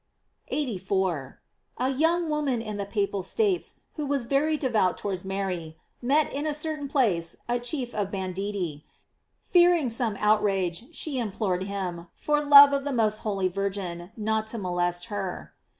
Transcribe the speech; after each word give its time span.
* 0.21 0.47
84.— 0.47 1.39
A 1.77 1.89
young 1.89 2.27
woman 2.27 2.59
in 2.59 2.77
the 2.77 2.87
Papal 2.87 3.21
States, 3.21 3.81
who 3.97 4.07
was 4.07 4.23
very 4.23 4.57
devout 4.57 4.97
towards 4.97 5.23
Mary, 5.23 5.77
met 6.01 6.33
in 6.33 6.47
a 6.47 6.55
certain 6.55 6.87
place 6.87 7.35
a 7.47 7.59
chief 7.59 7.93
of 7.93 8.09
banditti. 8.09 8.83
Fearing 9.41 9.91
some 9.91 10.15
outrage, 10.19 10.85
she 10.91 11.19
implored 11.19 11.65
him, 11.65 12.07
for 12.15 12.43
love 12.43 12.73
of 12.73 12.83
the 12.83 12.91
most 12.91 13.19
holy 13.19 13.47
Virgin, 13.47 14.09
not 14.17 14.47
to 14.47 14.57
molest 14.57 15.05
her. 15.13 15.53